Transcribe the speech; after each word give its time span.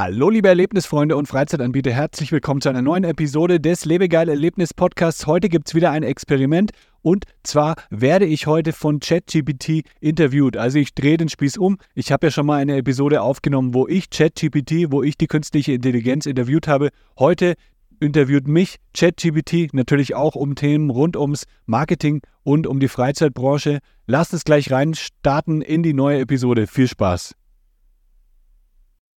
Hallo 0.00 0.30
liebe 0.30 0.46
Erlebnisfreunde 0.46 1.16
und 1.16 1.26
Freizeitanbieter, 1.26 1.90
herzlich 1.90 2.30
willkommen 2.30 2.60
zu 2.60 2.68
einer 2.68 2.82
neuen 2.82 3.02
Episode 3.02 3.58
des 3.58 3.84
Lebegeil 3.84 4.28
Erlebnis 4.28 4.72
Podcasts. 4.72 5.26
Heute 5.26 5.48
gibt 5.48 5.66
es 5.66 5.74
wieder 5.74 5.90
ein 5.90 6.04
Experiment 6.04 6.70
und 7.02 7.24
zwar 7.42 7.74
werde 7.90 8.24
ich 8.24 8.46
heute 8.46 8.72
von 8.72 9.00
ChatGPT 9.00 9.82
interviewt. 9.98 10.56
Also 10.56 10.78
ich 10.78 10.94
drehe 10.94 11.16
den 11.16 11.28
Spieß 11.28 11.58
um. 11.58 11.78
Ich 11.96 12.12
habe 12.12 12.28
ja 12.28 12.30
schon 12.30 12.46
mal 12.46 12.60
eine 12.60 12.76
Episode 12.76 13.22
aufgenommen, 13.22 13.74
wo 13.74 13.88
ich 13.88 14.08
ChatGPT, 14.08 14.92
wo 14.92 15.02
ich 15.02 15.18
die 15.18 15.26
künstliche 15.26 15.72
Intelligenz 15.72 16.26
interviewt 16.26 16.68
habe. 16.68 16.90
Heute 17.18 17.54
interviewt 17.98 18.46
mich 18.46 18.76
ChatGPT 18.96 19.74
natürlich 19.74 20.14
auch 20.14 20.36
um 20.36 20.54
Themen 20.54 20.90
rund 20.90 21.16
ums 21.16 21.42
Marketing 21.66 22.22
und 22.44 22.68
um 22.68 22.78
die 22.78 22.86
Freizeitbranche. 22.86 23.80
Lasst 24.06 24.32
es 24.32 24.44
gleich 24.44 24.70
rein 24.70 24.94
starten 24.94 25.60
in 25.60 25.82
die 25.82 25.92
neue 25.92 26.20
Episode. 26.20 26.68
Viel 26.68 26.86
Spaß! 26.86 27.37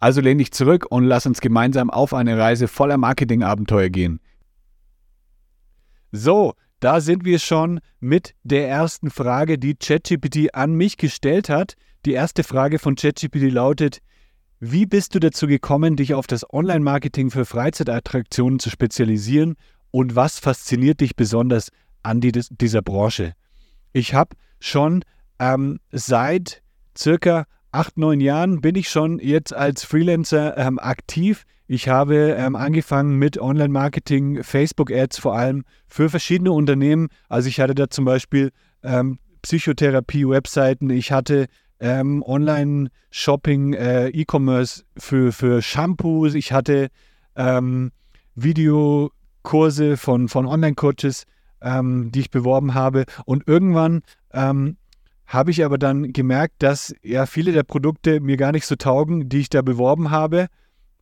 Also 0.00 0.22
lehn 0.22 0.38
dich 0.38 0.50
zurück 0.52 0.86
und 0.88 1.04
lass 1.04 1.26
uns 1.26 1.42
gemeinsam 1.42 1.90
auf 1.90 2.14
eine 2.14 2.38
Reise 2.38 2.68
voller 2.68 2.96
Marketingabenteuer 2.96 3.90
gehen. 3.90 4.18
So, 6.10 6.54
da 6.80 7.02
sind 7.02 7.26
wir 7.26 7.38
schon 7.38 7.80
mit 8.00 8.34
der 8.42 8.66
ersten 8.66 9.10
Frage, 9.10 9.58
die 9.58 9.76
ChatGPT 9.76 10.54
an 10.54 10.72
mich 10.72 10.96
gestellt 10.96 11.50
hat. 11.50 11.74
Die 12.06 12.12
erste 12.12 12.42
Frage 12.42 12.78
von 12.78 12.96
ChatGPT 12.96 13.52
lautet, 13.52 13.98
wie 14.58 14.86
bist 14.86 15.14
du 15.14 15.20
dazu 15.20 15.46
gekommen, 15.46 15.96
dich 15.96 16.14
auf 16.14 16.26
das 16.26 16.50
Online-Marketing 16.50 17.30
für 17.30 17.44
Freizeitattraktionen 17.44 18.58
zu 18.58 18.70
spezialisieren 18.70 19.56
und 19.90 20.16
was 20.16 20.38
fasziniert 20.38 21.00
dich 21.00 21.14
besonders 21.14 21.70
an 22.02 22.22
die, 22.22 22.32
dieser 22.32 22.82
Branche? 22.82 23.34
Ich 23.92 24.14
habe 24.14 24.36
schon 24.60 25.04
ähm, 25.38 25.80
seit 25.92 26.62
circa 26.96 27.44
acht, 27.72 27.98
neun 27.98 28.20
Jahren 28.20 28.60
bin 28.60 28.74
ich 28.74 28.88
schon 28.88 29.18
jetzt 29.18 29.54
als 29.54 29.84
Freelancer 29.84 30.56
ähm, 30.56 30.78
aktiv. 30.78 31.44
Ich 31.66 31.88
habe 31.88 32.34
ähm, 32.36 32.56
angefangen 32.56 33.16
mit 33.16 33.40
Online-Marketing, 33.40 34.42
Facebook-Ads 34.42 35.18
vor 35.18 35.36
allem 35.36 35.64
für 35.86 36.10
verschiedene 36.10 36.50
Unternehmen. 36.52 37.08
Also 37.28 37.48
ich 37.48 37.60
hatte 37.60 37.74
da 37.76 37.88
zum 37.88 38.04
Beispiel 38.04 38.50
ähm, 38.82 39.18
Psychotherapie-Webseiten, 39.42 40.90
ich 40.90 41.12
hatte 41.12 41.46
ähm, 41.78 42.22
Online-Shopping, 42.24 43.74
äh, 43.74 44.08
E-Commerce 44.08 44.82
für, 44.96 45.32
für 45.32 45.62
Shampoos, 45.62 46.34
ich 46.34 46.52
hatte 46.52 46.88
ähm, 47.36 47.92
Videokurse 48.34 49.96
von, 49.96 50.28
von 50.28 50.46
Online-Coaches, 50.46 51.24
ähm, 51.62 52.10
die 52.12 52.20
ich 52.20 52.30
beworben 52.30 52.74
habe. 52.74 53.04
Und 53.24 53.46
irgendwann 53.46 54.02
habe 55.30 55.52
ich 55.52 55.64
aber 55.64 55.78
dann 55.78 56.12
gemerkt, 56.12 56.56
dass 56.58 56.92
ja 57.04 57.24
viele 57.24 57.52
der 57.52 57.62
Produkte 57.62 58.18
mir 58.20 58.36
gar 58.36 58.50
nicht 58.50 58.66
so 58.66 58.74
taugen, 58.74 59.28
die 59.28 59.38
ich 59.38 59.48
da 59.48 59.62
beworben 59.62 60.10
habe. 60.10 60.48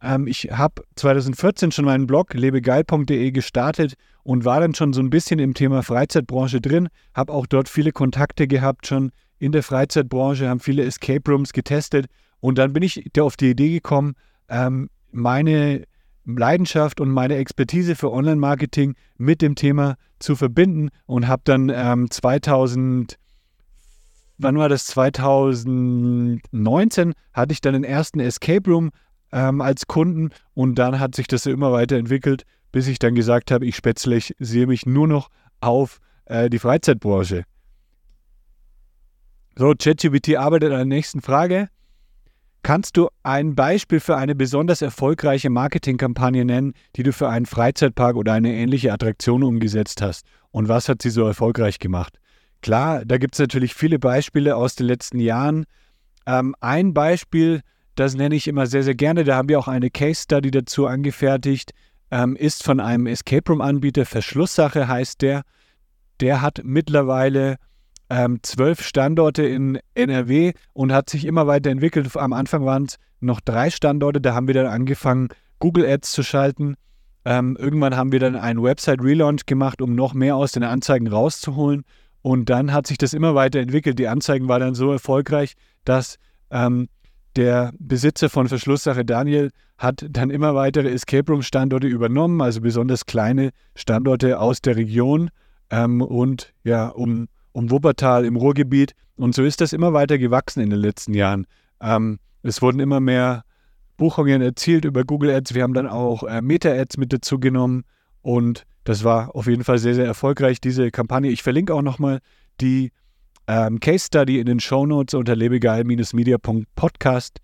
Ähm, 0.02 0.26
ich 0.26 0.50
habe 0.52 0.82
2014 0.96 1.72
schon 1.72 1.86
meinen 1.86 2.06
Blog 2.06 2.34
lebegeil.de 2.34 3.30
gestartet 3.30 3.94
und 4.24 4.44
war 4.44 4.60
dann 4.60 4.74
schon 4.74 4.92
so 4.92 5.00
ein 5.00 5.08
bisschen 5.08 5.38
im 5.38 5.54
Thema 5.54 5.82
Freizeitbranche 5.82 6.60
drin, 6.60 6.90
habe 7.14 7.32
auch 7.32 7.46
dort 7.46 7.70
viele 7.70 7.90
Kontakte 7.90 8.46
gehabt 8.46 8.86
schon 8.86 9.12
in 9.38 9.50
der 9.52 9.62
Freizeitbranche, 9.62 10.46
haben 10.46 10.60
viele 10.60 10.84
Escape 10.84 11.30
Rooms 11.30 11.54
getestet 11.54 12.04
und 12.40 12.58
dann 12.58 12.74
bin 12.74 12.82
ich 12.82 13.10
auf 13.18 13.38
die 13.38 13.50
Idee 13.50 13.70
gekommen, 13.70 14.14
ähm, 14.50 14.90
meine 15.10 15.84
Leidenschaft 16.26 17.00
und 17.00 17.10
meine 17.10 17.36
Expertise 17.36 17.96
für 17.96 18.12
Online-Marketing 18.12 18.94
mit 19.16 19.40
dem 19.40 19.54
Thema 19.54 19.96
zu 20.18 20.36
verbinden 20.36 20.90
und 21.06 21.28
habe 21.28 21.40
dann 21.46 21.72
ähm, 21.74 22.10
2000 22.10 23.16
wann 24.38 24.56
war 24.56 24.68
das? 24.68 24.86
2019 24.86 27.12
hatte 27.32 27.52
ich 27.52 27.60
dann 27.60 27.74
den 27.74 27.84
ersten 27.84 28.20
Escape 28.20 28.70
Room 28.70 28.90
ähm, 29.32 29.60
als 29.60 29.86
Kunden 29.86 30.30
und 30.54 30.76
dann 30.76 30.98
hat 30.98 31.14
sich 31.14 31.26
das 31.26 31.46
immer 31.46 31.72
weiterentwickelt, 31.72 32.44
bis 32.72 32.88
ich 32.88 32.98
dann 32.98 33.14
gesagt 33.14 33.50
habe, 33.50 33.66
ich 33.66 33.76
spezialisiere 33.76 34.66
mich 34.66 34.86
nur 34.86 35.08
noch 35.08 35.28
auf 35.60 35.98
äh, 36.26 36.48
die 36.48 36.58
Freizeitbranche. 36.58 37.44
So, 39.56 39.74
ChatGPT 39.76 40.36
arbeitet 40.36 40.70
an 40.70 40.78
der 40.78 40.86
nächsten 40.86 41.20
Frage. 41.20 41.68
Kannst 42.62 42.96
du 42.96 43.08
ein 43.22 43.54
Beispiel 43.54 44.00
für 44.00 44.16
eine 44.16 44.34
besonders 44.34 44.82
erfolgreiche 44.82 45.50
Marketingkampagne 45.50 46.44
nennen, 46.44 46.74
die 46.96 47.02
du 47.02 47.12
für 47.12 47.28
einen 47.28 47.46
Freizeitpark 47.46 48.16
oder 48.16 48.34
eine 48.34 48.52
ähnliche 48.52 48.92
Attraktion 48.92 49.42
umgesetzt 49.42 50.02
hast? 50.02 50.26
Und 50.50 50.68
was 50.68 50.88
hat 50.88 51.02
sie 51.02 51.10
so 51.10 51.24
erfolgreich 51.24 51.78
gemacht? 51.78 52.18
Klar, 52.60 53.04
da 53.04 53.18
gibt 53.18 53.34
es 53.34 53.38
natürlich 53.38 53.74
viele 53.74 53.98
Beispiele 53.98 54.56
aus 54.56 54.74
den 54.74 54.86
letzten 54.86 55.20
Jahren. 55.20 55.64
Ähm, 56.26 56.54
ein 56.60 56.92
Beispiel, 56.92 57.62
das 57.94 58.14
nenne 58.14 58.34
ich 58.34 58.48
immer 58.48 58.66
sehr, 58.66 58.82
sehr 58.82 58.94
gerne, 58.94 59.24
da 59.24 59.36
haben 59.36 59.48
wir 59.48 59.58
auch 59.58 59.68
eine 59.68 59.90
Case 59.90 60.22
Study 60.22 60.50
dazu 60.50 60.86
angefertigt, 60.86 61.72
ähm, 62.10 62.36
ist 62.36 62.64
von 62.64 62.80
einem 62.80 63.06
Escape 63.06 63.50
Room 63.50 63.60
Anbieter, 63.60 64.06
Verschlusssache 64.06 64.88
heißt 64.88 65.22
der. 65.22 65.42
Der 66.20 66.42
hat 66.42 66.62
mittlerweile 66.64 67.56
ähm, 68.10 68.40
zwölf 68.42 68.82
Standorte 68.82 69.44
in 69.44 69.78
NRW 69.94 70.52
und 70.72 70.92
hat 70.92 71.10
sich 71.10 71.24
immer 71.24 71.46
weiterentwickelt. 71.46 72.16
Am 72.16 72.32
Anfang 72.32 72.64
waren 72.64 72.84
es 72.84 72.96
noch 73.20 73.40
drei 73.40 73.70
Standorte, 73.70 74.20
da 74.20 74.34
haben 74.34 74.46
wir 74.46 74.54
dann 74.54 74.66
angefangen, 74.66 75.28
Google 75.58 75.86
Ads 75.86 76.12
zu 76.12 76.22
schalten. 76.22 76.76
Ähm, 77.24 77.56
irgendwann 77.58 77.96
haben 77.96 78.12
wir 78.12 78.20
dann 78.20 78.36
einen 78.36 78.62
Website-Relaunch 78.62 79.46
gemacht, 79.46 79.82
um 79.82 79.94
noch 79.94 80.14
mehr 80.14 80.36
aus 80.36 80.52
den 80.52 80.62
Anzeigen 80.62 81.08
rauszuholen. 81.08 81.84
Und 82.22 82.50
dann 82.50 82.72
hat 82.72 82.86
sich 82.86 82.98
das 82.98 83.12
immer 83.14 83.34
weiter 83.34 83.60
entwickelt. 83.60 83.98
Die 83.98 84.08
Anzeigen 84.08 84.48
waren 84.48 84.60
dann 84.60 84.74
so 84.74 84.92
erfolgreich, 84.92 85.54
dass 85.84 86.16
ähm, 86.50 86.88
der 87.36 87.72
Besitzer 87.78 88.28
von 88.28 88.48
Verschlusssache 88.48 89.04
Daniel 89.04 89.50
hat 89.76 90.04
dann 90.10 90.30
immer 90.30 90.54
weitere 90.54 90.90
Escape 90.90 91.30
Room 91.30 91.42
Standorte 91.42 91.86
übernommen, 91.86 92.40
also 92.42 92.60
besonders 92.60 93.06
kleine 93.06 93.50
Standorte 93.76 94.40
aus 94.40 94.60
der 94.60 94.76
Region 94.76 95.30
ähm, 95.70 96.00
und 96.00 96.52
ja, 96.64 96.88
um, 96.88 97.28
um 97.52 97.70
Wuppertal 97.70 98.24
im 98.24 98.36
Ruhrgebiet. 98.36 98.92
Und 99.16 99.34
so 99.34 99.44
ist 99.44 99.60
das 99.60 99.72
immer 99.72 99.92
weiter 99.92 100.18
gewachsen 100.18 100.60
in 100.60 100.70
den 100.70 100.80
letzten 100.80 101.14
Jahren. 101.14 101.46
Ähm, 101.80 102.18
es 102.42 102.60
wurden 102.60 102.80
immer 102.80 103.00
mehr 103.00 103.44
Buchungen 103.96 104.42
erzielt 104.42 104.84
über 104.84 105.04
Google 105.04 105.30
Ads. 105.30 105.54
Wir 105.54 105.62
haben 105.62 105.74
dann 105.74 105.86
auch 105.86 106.22
äh, 106.22 106.40
Meta-Ads 106.40 106.96
mit 106.96 107.12
dazu 107.12 107.38
genommen 107.38 107.84
und 108.22 108.64
das 108.88 109.04
war 109.04 109.36
auf 109.36 109.46
jeden 109.46 109.62
Fall 109.64 109.76
sehr, 109.76 109.94
sehr 109.94 110.06
erfolgreich, 110.06 110.62
diese 110.62 110.90
Kampagne. 110.90 111.30
Ich 111.30 111.42
verlinke 111.42 111.74
auch 111.74 111.82
nochmal 111.82 112.20
die 112.58 112.90
ähm, 113.46 113.80
Case 113.80 114.06
Study 114.06 114.40
in 114.40 114.46
den 114.46 114.60
Show 114.60 114.86
Notes 114.86 115.12
unter 115.12 115.36
lebegeil-media.podcast 115.36 117.40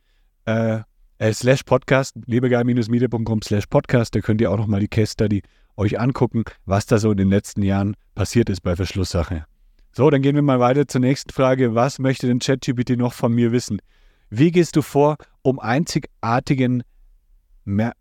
äh, 0.47 0.79
äh, 1.19 1.33
slash 1.35 1.65
podcast, 1.65 2.17
lebegeil-media.com 2.25 3.43
slash 3.43 3.67
podcast. 3.67 4.15
Da 4.15 4.21
könnt 4.21 4.41
ihr 4.41 4.51
auch 4.51 4.57
nochmal 4.57 4.81
die 4.81 4.89
Case 4.89 5.13
Study 5.13 5.43
euch 5.77 6.01
angucken, 6.01 6.45
was 6.65 6.87
da 6.87 6.97
so 6.97 7.11
in 7.11 7.19
den 7.19 7.29
letzten 7.29 7.61
Jahren 7.61 7.95
passiert 8.15 8.49
ist 8.49 8.63
bei 8.63 8.75
Verschlusssache. 8.75 9.45
So, 9.93 10.09
dann 10.09 10.23
gehen 10.23 10.37
wir 10.37 10.43
mal 10.43 10.61
weiter 10.61 10.89
zur 10.89 11.03
nächsten 11.03 11.31
Frage. 11.31 11.75
Was 11.75 11.99
möchte 11.99 12.27
denn 12.27 12.39
ChatGPT 12.39 12.97
noch 12.97 13.13
von 13.13 13.35
mir 13.35 13.53
wissen? 13.53 13.83
Wie 14.31 14.51
gehst 14.51 14.77
du 14.77 14.83
vor, 14.83 15.19
um 15.43 15.61
einzigartigen 15.61 16.85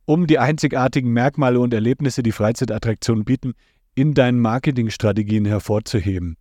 um 0.05 0.27
die 0.27 0.39
einzigartigen 0.39 1.11
Merkmale 1.11 1.59
und 1.59 1.73
Erlebnisse, 1.73 2.23
die 2.23 2.31
Freizeitattraktionen 2.31 3.25
bieten, 3.25 3.53
in 3.95 4.13
deinen 4.13 4.39
Marketingstrategien 4.39 5.45
hervorzuheben. 5.45 6.37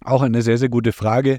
Auch 0.00 0.22
eine 0.22 0.42
sehr, 0.42 0.58
sehr 0.58 0.68
gute 0.68 0.92
Frage. 0.92 1.38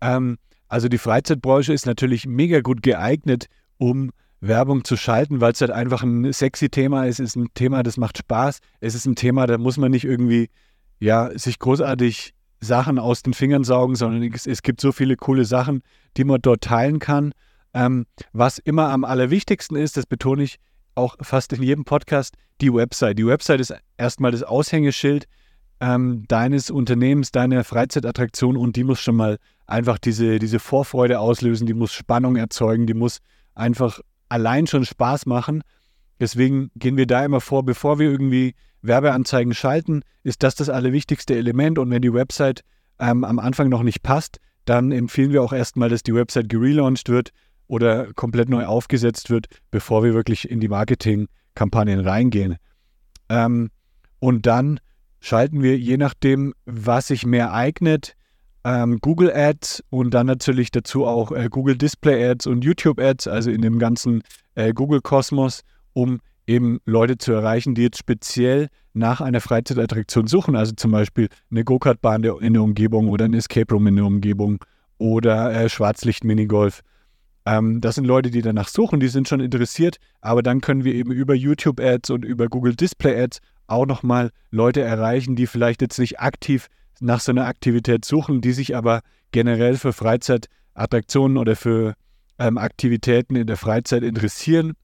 Ähm, 0.00 0.38
also 0.68 0.88
die 0.88 0.98
Freizeitbranche 0.98 1.72
ist 1.72 1.86
natürlich 1.86 2.26
mega 2.26 2.60
gut 2.60 2.82
geeignet, 2.82 3.46
um 3.78 4.10
Werbung 4.40 4.84
zu 4.84 4.96
schalten, 4.96 5.40
weil 5.40 5.52
es 5.52 5.60
halt 5.60 5.70
einfach 5.70 6.02
ein 6.02 6.32
sexy 6.32 6.68
Thema 6.68 7.04
ist. 7.06 7.20
Es 7.20 7.30
ist 7.30 7.36
ein 7.36 7.48
Thema, 7.54 7.82
das 7.82 7.96
macht 7.96 8.18
Spaß. 8.18 8.58
Es 8.80 8.94
ist 8.94 9.06
ein 9.06 9.14
Thema, 9.14 9.46
da 9.46 9.56
muss 9.58 9.76
man 9.76 9.90
nicht 9.90 10.04
irgendwie 10.04 10.50
ja, 10.98 11.30
sich 11.38 11.58
großartig 11.58 12.34
Sachen 12.60 12.98
aus 12.98 13.22
den 13.22 13.34
Fingern 13.34 13.64
saugen, 13.64 13.94
sondern 13.96 14.22
es, 14.32 14.46
es 14.46 14.62
gibt 14.62 14.80
so 14.80 14.92
viele 14.92 15.16
coole 15.16 15.44
Sachen, 15.44 15.82
die 16.16 16.24
man 16.24 16.40
dort 16.40 16.62
teilen 16.62 16.98
kann. 16.98 17.32
Ähm, 17.74 18.06
was 18.32 18.58
immer 18.58 18.90
am 18.90 19.04
allerwichtigsten 19.04 19.76
ist, 19.76 19.96
das 19.96 20.06
betone 20.06 20.42
ich 20.42 20.58
auch 20.94 21.16
fast 21.22 21.52
in 21.52 21.62
jedem 21.62 21.84
Podcast, 21.84 22.36
die 22.60 22.72
Website. 22.72 23.18
Die 23.18 23.26
Website 23.26 23.60
ist 23.60 23.74
erstmal 23.96 24.30
das 24.30 24.42
Aushängeschild 24.42 25.26
ähm, 25.80 26.24
deines 26.28 26.70
Unternehmens, 26.70 27.32
deiner 27.32 27.64
Freizeitattraktion 27.64 28.56
und 28.56 28.76
die 28.76 28.84
muss 28.84 29.00
schon 29.00 29.16
mal 29.16 29.38
einfach 29.66 29.98
diese, 29.98 30.38
diese 30.38 30.58
Vorfreude 30.58 31.18
auslösen, 31.18 31.66
die 31.66 31.74
muss 31.74 31.92
Spannung 31.92 32.36
erzeugen, 32.36 32.86
die 32.86 32.94
muss 32.94 33.18
einfach 33.54 34.00
allein 34.28 34.66
schon 34.66 34.84
Spaß 34.84 35.26
machen. 35.26 35.62
Deswegen 36.20 36.70
gehen 36.76 36.96
wir 36.96 37.06
da 37.06 37.24
immer 37.24 37.40
vor, 37.40 37.64
bevor 37.64 37.98
wir 37.98 38.10
irgendwie 38.10 38.54
Werbeanzeigen 38.82 39.54
schalten, 39.54 40.02
ist 40.22 40.42
das 40.42 40.54
das 40.54 40.68
allerwichtigste 40.68 41.34
Element. 41.34 41.78
Und 41.78 41.90
wenn 41.90 42.02
die 42.02 42.12
Website 42.12 42.62
ähm, 43.00 43.24
am 43.24 43.38
Anfang 43.38 43.68
noch 43.68 43.82
nicht 43.82 44.02
passt, 44.02 44.38
dann 44.64 44.92
empfehlen 44.92 45.32
wir 45.32 45.42
auch 45.42 45.52
erstmal, 45.52 45.88
dass 45.88 46.02
die 46.02 46.14
Website 46.14 46.48
gelauncht 46.48 47.08
wird 47.08 47.30
oder 47.66 48.12
komplett 48.14 48.48
neu 48.48 48.64
aufgesetzt 48.66 49.30
wird, 49.30 49.46
bevor 49.70 50.04
wir 50.04 50.14
wirklich 50.14 50.50
in 50.50 50.60
die 50.60 50.68
Marketingkampagnen 50.68 52.00
reingehen. 52.00 52.56
Ähm, 53.28 53.70
und 54.18 54.46
dann 54.46 54.80
schalten 55.20 55.62
wir, 55.62 55.78
je 55.78 55.96
nachdem, 55.96 56.54
was 56.64 57.08
sich 57.08 57.24
mehr 57.24 57.52
eignet, 57.52 58.14
ähm, 58.64 58.98
Google 59.00 59.32
Ads 59.34 59.82
und 59.90 60.14
dann 60.14 60.26
natürlich 60.26 60.70
dazu 60.70 61.06
auch 61.06 61.32
äh, 61.32 61.48
Google 61.50 61.76
Display 61.76 62.30
Ads 62.30 62.46
und 62.46 62.64
YouTube 62.64 63.00
Ads, 63.00 63.26
also 63.26 63.50
in 63.50 63.62
dem 63.62 63.78
ganzen 63.78 64.22
äh, 64.54 64.72
Google 64.72 65.00
Kosmos, 65.00 65.62
um 65.92 66.20
eben 66.46 66.80
Leute 66.84 67.18
zu 67.18 67.32
erreichen, 67.32 67.74
die 67.74 67.82
jetzt 67.82 67.98
speziell 67.98 68.68
nach 68.94 69.20
einer 69.20 69.40
Freizeitattraktion 69.40 70.26
suchen, 70.26 70.56
also 70.56 70.72
zum 70.72 70.90
Beispiel 70.90 71.28
eine 71.50 71.64
Go-Kart-Bahn 71.64 72.24
in 72.24 72.54
der 72.54 72.62
Umgebung 72.62 73.08
oder 73.08 73.24
ein 73.24 73.34
Escape 73.34 73.72
Room 73.72 73.86
in 73.86 73.96
der 73.96 74.04
Umgebung 74.04 74.58
oder 74.98 75.52
äh, 75.52 75.68
Schwarzlicht-Minigolf. 75.68 76.82
Ähm, 77.44 77.80
das 77.80 77.96
sind 77.96 78.04
Leute, 78.04 78.30
die 78.30 78.42
danach 78.42 78.68
suchen, 78.68 79.00
die 79.00 79.08
sind 79.08 79.28
schon 79.28 79.40
interessiert, 79.40 79.96
aber 80.20 80.42
dann 80.42 80.60
können 80.60 80.84
wir 80.84 80.94
eben 80.94 81.12
über 81.12 81.34
YouTube-Ads 81.34 82.10
und 82.10 82.24
über 82.24 82.48
Google 82.48 82.76
Display-Ads 82.76 83.40
auch 83.66 83.86
nochmal 83.86 84.30
Leute 84.50 84.82
erreichen, 84.82 85.34
die 85.34 85.46
vielleicht 85.46 85.82
jetzt 85.82 85.98
nicht 85.98 86.20
aktiv 86.20 86.68
nach 87.00 87.20
so 87.20 87.32
einer 87.32 87.46
Aktivität 87.46 88.04
suchen, 88.04 88.40
die 88.40 88.52
sich 88.52 88.76
aber 88.76 89.00
generell 89.32 89.76
für 89.76 89.92
Freizeitattraktionen 89.92 91.36
oder 91.36 91.56
für 91.56 91.94
ähm, 92.38 92.58
Aktivitäten 92.58 93.34
in 93.34 93.46
der 93.46 93.56
Freizeit 93.56 94.02
interessieren. 94.02 94.74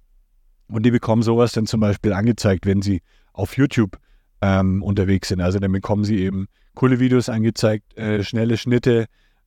Und 0.69 0.85
die 0.85 0.91
bekommen 0.91 1.23
sowas 1.23 1.53
dann 1.53 1.67
zum 1.67 1.81
Beispiel 1.81 2.13
angezeigt, 2.13 2.67
wenn 2.67 2.83
sie 2.83 3.03
auf 3.33 3.57
YouTube 3.57 3.99
ähm, 4.41 4.83
unterwegs 4.83 5.29
sind. 5.29 5.41
Also 5.41 5.59
dann 5.59 5.73
bekommen 5.73 6.05
sie 6.05 6.19
eben 6.19 6.47
coole 6.75 6.99
Videos 6.99 7.29
angezeigt, 7.29 7.97
äh, 7.97 8.23
schnelle 8.23 8.57
Schnitte, 8.57 9.07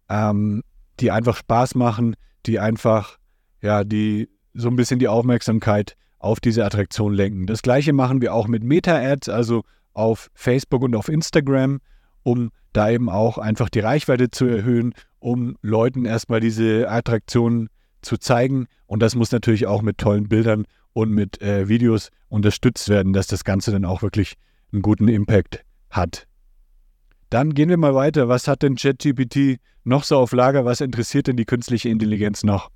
ähm, 0.09 0.63
die 0.99 1.11
einfach 1.11 1.35
Spaß 1.37 1.75
machen, 1.75 2.15
die 2.45 2.59
einfach, 2.59 3.17
ja, 3.61 3.83
die 3.83 4.29
so 4.53 4.67
ein 4.67 4.75
bisschen 4.75 4.99
die 4.99 5.07
Aufmerksamkeit 5.07 5.95
auf 6.19 6.39
diese 6.39 6.65
Attraktion 6.65 7.13
lenken. 7.13 7.47
Das 7.47 7.61
gleiche 7.61 7.93
machen 7.93 8.21
wir 8.21 8.33
auch 8.33 8.47
mit 8.47 8.63
Meta-Ads, 8.63 9.29
also 9.29 9.63
auf 9.93 10.29
Facebook 10.33 10.83
und 10.83 10.95
auf 10.95 11.09
Instagram, 11.09 11.79
um 12.23 12.51
da 12.73 12.89
eben 12.89 13.09
auch 13.09 13.37
einfach 13.37 13.69
die 13.69 13.79
Reichweite 13.79 14.29
zu 14.29 14.45
erhöhen, 14.45 14.93
um 15.19 15.57
Leuten 15.61 16.05
erstmal 16.05 16.39
diese 16.39 16.89
Attraktionen 16.89 17.69
zu 18.01 18.17
zeigen. 18.17 18.67
Und 18.85 19.01
das 19.01 19.15
muss 19.15 19.31
natürlich 19.31 19.67
auch 19.67 19.81
mit 19.81 19.97
tollen 19.97 20.29
Bildern 20.29 20.65
und 20.93 21.11
mit 21.11 21.41
äh, 21.41 21.67
Videos 21.67 22.09
unterstützt 22.29 22.89
werden, 22.89 23.13
dass 23.13 23.27
das 23.27 23.43
Ganze 23.43 23.71
dann 23.71 23.85
auch 23.85 24.01
wirklich 24.01 24.35
einen 24.71 24.81
guten 24.81 25.07
Impact 25.07 25.63
hat. 25.89 26.27
Dann 27.31 27.53
gehen 27.53 27.69
wir 27.69 27.77
mal 27.77 27.95
weiter. 27.95 28.27
Was 28.27 28.47
hat 28.49 28.61
denn 28.61 28.75
ChatGPT 28.75 29.61
noch 29.85 30.03
so 30.03 30.17
auf 30.17 30.33
Lager? 30.33 30.65
Was 30.65 30.81
interessiert 30.81 31.27
denn 31.27 31.37
die 31.37 31.45
künstliche 31.45 31.87
Intelligenz 31.87 32.43
noch? 32.43 32.69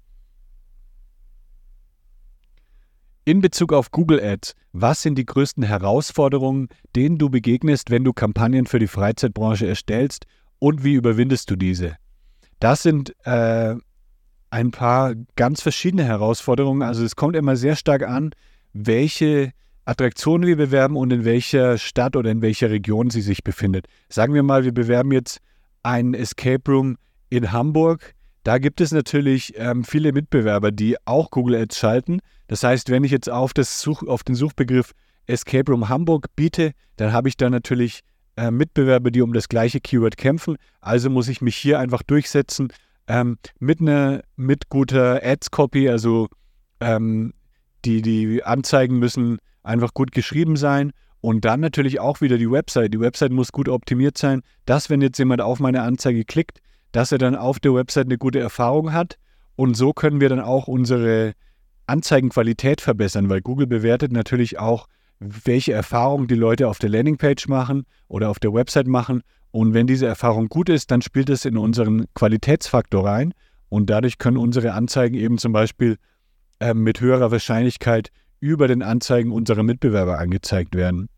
In 3.25 3.41
Bezug 3.41 3.73
auf 3.73 3.91
Google 3.91 4.23
Ads, 4.23 4.55
was 4.71 5.01
sind 5.01 5.17
die 5.17 5.25
größten 5.25 5.63
Herausforderungen, 5.63 6.69
denen 6.95 7.17
du 7.17 7.29
begegnest, 7.29 7.91
wenn 7.91 8.05
du 8.05 8.13
Kampagnen 8.13 8.65
für 8.65 8.79
die 8.79 8.87
Freizeitbranche 8.87 9.67
erstellst 9.67 10.25
und 10.59 10.85
wie 10.85 10.93
überwindest 10.93 11.51
du 11.51 11.57
diese? 11.57 11.97
Das 12.59 12.81
sind 12.81 13.13
äh, 13.25 13.75
ein 14.51 14.71
paar 14.71 15.15
ganz 15.35 15.61
verschiedene 15.61 16.05
Herausforderungen. 16.05 16.81
Also 16.81 17.03
es 17.03 17.17
kommt 17.17 17.35
immer 17.35 17.57
sehr 17.57 17.75
stark 17.75 18.03
an, 18.03 18.31
welche 18.71 19.51
Attraktionen 19.85 20.47
wir 20.47 20.57
bewerben 20.57 20.97
und 20.97 21.11
in 21.11 21.25
welcher 21.25 21.77
Stadt 21.77 22.15
oder 22.15 22.31
in 22.31 22.41
welcher 22.41 22.69
Region 22.69 23.09
sie 23.09 23.21
sich 23.21 23.43
befindet. 23.43 23.87
Sagen 24.09 24.33
wir 24.33 24.43
mal, 24.43 24.63
wir 24.63 24.73
bewerben 24.73 25.11
jetzt 25.11 25.39
ein 25.83 26.13
Escape 26.13 26.71
Room 26.71 26.97
in 27.29 27.51
Hamburg 27.51 28.15
da 28.45 28.59
gibt 28.59 28.79
es 28.79 28.91
natürlich 28.91 29.53
ähm, 29.57 29.83
viele 29.83 30.13
Mitbewerber, 30.13 30.71
die 30.71 30.97
auch 31.05 31.31
Google 31.31 31.55
Ads 31.55 31.79
schalten. 31.79 32.19
Das 32.45 32.63
heißt, 32.63 32.91
wenn 32.91 33.03
ich 33.03 33.09
jetzt 33.09 33.27
auf, 33.27 33.53
Such, 33.57 34.03
auf 34.03 34.23
den 34.23 34.35
Suchbegriff 34.35 34.91
Escape 35.25 35.71
Room 35.71 35.89
Hamburg 35.89 36.27
biete, 36.35 36.73
dann 36.97 37.11
habe 37.11 37.27
ich 37.27 37.37
da 37.37 37.49
natürlich 37.49 38.01
äh, 38.37 38.51
Mitbewerber, 38.51 39.09
die 39.09 39.23
um 39.23 39.33
das 39.33 39.49
gleiche 39.49 39.79
Keyword 39.79 40.17
kämpfen. 40.17 40.57
Also 40.79 41.09
muss 41.09 41.27
ich 41.27 41.41
mich 41.41 41.55
hier 41.55 41.79
einfach 41.79 42.03
durchsetzen 42.03 42.71
ähm, 43.07 43.39
mit 43.59 43.81
einer 43.81 44.21
mit 44.35 44.69
guter 44.69 45.21
Ads-Copy, 45.23 45.89
also 45.89 46.27
ähm, 46.81 47.33
die, 47.83 48.03
die 48.03 48.43
Anzeigen 48.43 48.99
müssen 48.99 49.39
einfach 49.65 49.93
gut 49.93 50.11
geschrieben 50.11 50.55
sein. 50.55 50.91
Und 51.21 51.43
dann 51.43 51.59
natürlich 51.59 51.99
auch 51.99 52.21
wieder 52.21 52.37
die 52.37 52.51
Website. 52.51 52.93
Die 52.93 52.99
Website 52.99 53.31
muss 53.31 53.51
gut 53.51 53.67
optimiert 53.67 54.17
sein, 54.17 54.41
dass 54.65 54.89
wenn 54.89 55.01
jetzt 55.01 55.17
jemand 55.17 55.41
auf 55.41 55.59
meine 55.59 55.81
Anzeige 55.81 56.23
klickt, 56.23 56.59
dass 56.91 57.11
er 57.11 57.17
dann 57.17 57.35
auf 57.35 57.59
der 57.59 57.73
Website 57.73 58.05
eine 58.05 58.17
gute 58.17 58.39
Erfahrung 58.39 58.93
hat. 58.93 59.17
Und 59.55 59.75
so 59.75 59.91
können 59.91 60.21
wir 60.21 60.29
dann 60.29 60.39
auch 60.39 60.67
unsere 60.67 61.33
Anzeigenqualität 61.87 62.81
verbessern, 62.81 63.29
weil 63.29 63.41
Google 63.41 63.67
bewertet 63.67 64.11
natürlich 64.11 64.59
auch, 64.59 64.87
welche 65.19 65.73
Erfahrungen 65.73 66.27
die 66.27 66.35
Leute 66.35 66.67
auf 66.67 66.79
der 66.79 66.89
Landingpage 66.89 67.47
machen 67.47 67.85
oder 68.07 68.29
auf 68.29 68.39
der 68.39 68.53
Website 68.53 68.87
machen. 68.87 69.21
Und 69.51 69.73
wenn 69.73 69.87
diese 69.87 70.05
Erfahrung 70.05 70.47
gut 70.47 70.69
ist, 70.69 70.91
dann 70.91 71.01
spielt 71.01 71.29
es 71.29 71.45
in 71.45 71.57
unseren 71.57 72.05
Qualitätsfaktor 72.13 73.05
rein. 73.05 73.33
Und 73.69 73.89
dadurch 73.89 74.17
können 74.17 74.37
unsere 74.37 74.73
Anzeigen 74.73 75.15
eben 75.15 75.37
zum 75.37 75.53
Beispiel 75.53 75.97
äh, 76.59 76.73
mit 76.73 77.01
höherer 77.01 77.31
Wahrscheinlichkeit 77.31 78.11
über 78.45 78.67
den 78.67 78.83
Anzeigen 78.83 79.31
unserer 79.31 79.63
Mitbewerber 79.63 80.19
angezeigt 80.19 80.75
werden. 80.75 81.09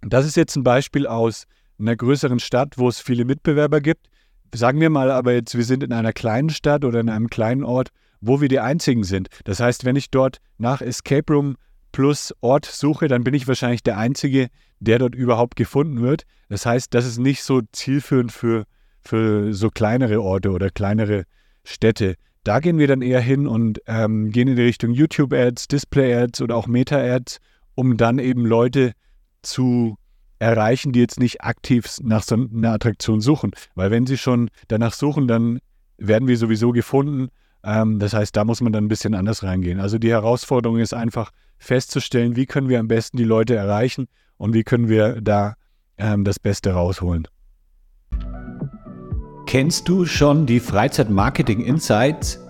Das 0.00 0.24
ist 0.24 0.36
jetzt 0.36 0.54
ein 0.54 0.62
Beispiel 0.62 1.04
aus 1.06 1.44
einer 1.78 1.96
größeren 1.96 2.38
Stadt, 2.38 2.78
wo 2.78 2.88
es 2.88 3.00
viele 3.00 3.24
Mitbewerber 3.24 3.80
gibt. 3.80 4.06
Sagen 4.54 4.80
wir 4.80 4.88
mal 4.88 5.10
aber 5.10 5.32
jetzt, 5.32 5.56
wir 5.56 5.64
sind 5.64 5.82
in 5.82 5.92
einer 5.92 6.12
kleinen 6.12 6.50
Stadt 6.50 6.84
oder 6.84 7.00
in 7.00 7.10
einem 7.10 7.28
kleinen 7.28 7.64
Ort, 7.64 7.88
wo 8.20 8.40
wir 8.40 8.48
die 8.48 8.60
Einzigen 8.60 9.02
sind. 9.02 9.28
Das 9.42 9.58
heißt, 9.58 9.84
wenn 9.84 9.96
ich 9.96 10.10
dort 10.10 10.38
nach 10.56 10.80
Escape 10.80 11.32
Room 11.32 11.56
plus 11.90 12.32
Ort 12.42 12.64
suche, 12.64 13.08
dann 13.08 13.24
bin 13.24 13.34
ich 13.34 13.48
wahrscheinlich 13.48 13.82
der 13.82 13.98
Einzige, 13.98 14.46
der 14.78 15.00
dort 15.00 15.16
überhaupt 15.16 15.56
gefunden 15.56 16.00
wird. 16.00 16.22
Das 16.48 16.64
heißt, 16.64 16.94
das 16.94 17.06
ist 17.06 17.18
nicht 17.18 17.42
so 17.42 17.62
zielführend 17.72 18.30
für, 18.30 18.66
für 19.00 19.52
so 19.52 19.68
kleinere 19.68 20.22
Orte 20.22 20.50
oder 20.50 20.70
kleinere 20.70 21.24
Städte. 21.64 22.14
Da 22.46 22.60
gehen 22.60 22.78
wir 22.78 22.86
dann 22.86 23.02
eher 23.02 23.20
hin 23.20 23.48
und 23.48 23.80
ähm, 23.88 24.30
gehen 24.30 24.46
in 24.46 24.54
die 24.54 24.62
Richtung 24.62 24.92
YouTube-Ads, 24.92 25.66
Display-Ads 25.66 26.42
oder 26.42 26.54
auch 26.54 26.68
Meta-Ads, 26.68 27.40
um 27.74 27.96
dann 27.96 28.20
eben 28.20 28.46
Leute 28.46 28.92
zu 29.42 29.96
erreichen, 30.38 30.92
die 30.92 31.00
jetzt 31.00 31.18
nicht 31.18 31.42
aktiv 31.42 31.88
nach 32.04 32.22
so 32.22 32.36
einer 32.36 32.72
Attraktion 32.72 33.20
suchen. 33.20 33.50
Weil 33.74 33.90
wenn 33.90 34.06
sie 34.06 34.16
schon 34.16 34.48
danach 34.68 34.92
suchen, 34.92 35.26
dann 35.26 35.58
werden 35.98 36.28
wir 36.28 36.36
sowieso 36.36 36.70
gefunden. 36.70 37.30
Ähm, 37.64 37.98
das 37.98 38.12
heißt, 38.12 38.36
da 38.36 38.44
muss 38.44 38.60
man 38.60 38.72
dann 38.72 38.84
ein 38.84 38.88
bisschen 38.88 39.16
anders 39.16 39.42
reingehen. 39.42 39.80
Also 39.80 39.98
die 39.98 40.10
Herausforderung 40.10 40.78
ist 40.78 40.94
einfach 40.94 41.32
festzustellen, 41.58 42.36
wie 42.36 42.46
können 42.46 42.68
wir 42.68 42.78
am 42.78 42.86
besten 42.86 43.16
die 43.16 43.24
Leute 43.24 43.56
erreichen 43.56 44.06
und 44.36 44.54
wie 44.54 44.62
können 44.62 44.88
wir 44.88 45.20
da 45.20 45.54
ähm, 45.98 46.22
das 46.22 46.38
Beste 46.38 46.70
rausholen. 46.70 47.26
Kennst 49.46 49.88
du 49.88 50.04
schon 50.04 50.44
die 50.44 50.58
Freizeit 50.58 51.08
Marketing 51.08 51.60
Insights? 51.60 52.40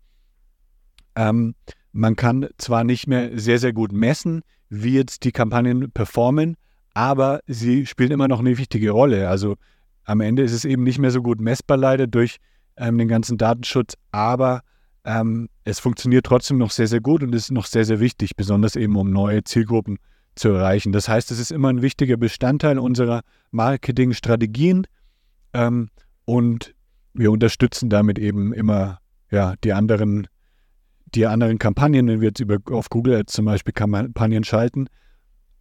ähm, 1.16 1.56
man 1.96 2.18
kann 2.18 2.48
zwar 2.58 2.84
nicht 2.84 3.08
mehr 3.08 3.40
sehr, 3.40 3.58
sehr 3.58 3.72
gut 3.72 3.94
messen, 3.94 4.42
wie 4.70 4.96
jetzt 4.96 5.24
die 5.24 5.32
Kampagnen 5.32 5.92
performen, 5.92 6.58
aber 6.94 7.40
sie 7.48 7.86
spielen 7.86 8.12
immer 8.12 8.28
noch 8.28 8.42
eine 8.42 8.58
wichtige 8.58 8.92
Rolle. 8.92 9.30
Also 9.30 9.56
am 10.04 10.20
Ende 10.20 10.44
ist 10.44 10.52
es 10.52 10.66
eben 10.66 10.84
nicht 10.84 11.00
mehr 11.00 11.12
so 11.12 11.22
gut 11.22 11.40
messbar 11.40 11.78
leider 11.78 12.06
durch 12.06 12.38
ähm, 12.76 12.98
den 12.98 13.08
ganzen 13.08 13.38
Datenschutz, 13.38 13.94
aber 14.12 14.62
ähm, 15.06 15.48
es 15.64 15.80
funktioniert 15.80 16.26
trotzdem 16.26 16.58
noch 16.58 16.72
sehr, 16.72 16.88
sehr 16.88 17.00
gut 17.00 17.24
und 17.24 17.34
ist 17.34 17.50
noch 17.50 17.66
sehr, 17.66 17.86
sehr 17.86 18.02
wichtig, 18.02 18.36
besonders 18.36 18.76
eben 18.76 18.98
um 18.98 19.10
neue 19.10 19.46
Zielgruppen 19.46 19.98
zu 20.36 20.50
erreichen. 20.50 20.92
Das 20.92 21.08
heißt, 21.08 21.32
es 21.32 21.40
ist 21.40 21.52
immer 21.52 21.70
ein 21.70 21.82
wichtiger 21.82 22.18
Bestandteil 22.18 22.78
unserer 22.78 23.22
Marketingstrategien 23.52 24.86
ähm, 25.54 25.88
und 26.26 26.76
wir 27.14 27.32
unterstützen 27.32 27.90
damit 27.90 28.20
eben 28.20 28.52
immer 28.52 29.00
ja, 29.32 29.54
die 29.64 29.72
anderen 29.72 30.28
die 31.16 31.26
anderen 31.26 31.60
Kampagnen, 31.60 32.08
wenn 32.08 32.22
wir 32.22 32.30
jetzt 32.30 32.40
über, 32.40 32.58
auf 32.72 32.90
Google 32.90 33.16
Ads 33.16 33.34
zum 33.34 33.46
Beispiel 33.46 33.74
Kampagnen 33.74 34.44
schalten. 34.44 34.88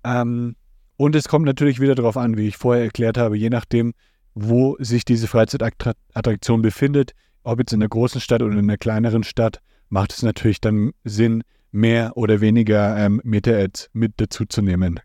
Ähm, 0.04 0.56
und 0.96 1.16
es 1.16 1.28
kommt 1.28 1.46
natürlich 1.46 1.80
wieder 1.80 1.94
darauf 1.94 2.16
an, 2.16 2.37
wie 2.37 2.49
ich 2.49 2.56
vorher 2.56 2.84
erklärt 2.84 3.18
habe, 3.18 3.37
je 3.37 3.50
nachdem, 3.50 3.94
wo 4.34 4.76
sich 4.78 5.04
diese 5.04 5.26
Freizeitattraktion 5.26 6.62
befindet, 6.62 7.12
ob 7.42 7.58
jetzt 7.58 7.73
in 7.73 7.82
einer 7.82 7.88
großen 7.88 8.20
Stadt 8.20 8.42
oder 8.42 8.52
in 8.52 8.61
einer 8.61 8.78
kleineren 8.78 9.23
Stadt, 9.23 9.61
macht 9.88 10.12
es 10.12 10.23
natürlich 10.23 10.61
dann 10.61 10.92
Sinn, 11.04 11.42
mehr 11.70 12.16
oder 12.16 12.40
weniger 12.40 12.96
ähm, 12.96 13.20
Meta-Ads 13.25 13.90
mit 13.92 14.12
dazuzunehmen. 14.18 15.00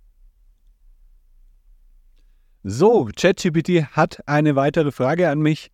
So, 2.64 3.10
ChatGPT 3.16 3.86
hat 3.92 4.28
eine 4.28 4.56
weitere 4.56 4.92
Frage 4.92 5.30
an 5.30 5.40
mich. 5.40 5.72